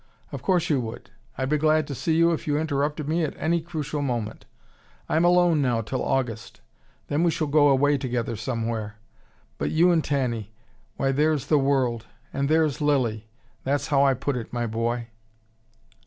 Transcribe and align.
Of 0.31 0.41
course 0.41 0.67
you 0.67 0.81
would. 0.81 1.11
I'd 1.37 1.49
be 1.49 1.59
glad 1.59 1.85
to 1.85 1.93
see 1.93 2.15
you 2.15 2.31
if 2.31 2.47
you 2.47 2.57
interrupted 2.57 3.07
me 3.07 3.23
at 3.23 3.37
any 3.37 3.61
crucial 3.61 4.01
moment. 4.01 4.47
I 5.07 5.15
am 5.15 5.23
alone 5.23 5.61
now 5.61 5.81
till 5.81 6.03
August. 6.03 6.61
Then 7.05 7.21
we 7.21 7.29
shall 7.29 7.45
go 7.45 7.67
away 7.67 7.99
together 7.99 8.35
somewhere. 8.35 8.95
But 9.59 9.69
you 9.69 9.91
and 9.91 10.03
Tanny; 10.03 10.53
why, 10.97 11.11
there's 11.11 11.45
the 11.45 11.59
world, 11.59 12.07
and 12.33 12.49
there's 12.49 12.81
Lilly: 12.81 13.27
that's 13.63 13.89
how 13.89 14.03
I 14.03 14.15
put 14.15 14.35
it, 14.35 14.51
my 14.51 14.65
boy." 14.65 15.09